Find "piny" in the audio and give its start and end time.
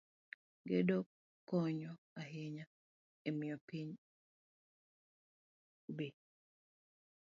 3.67-3.89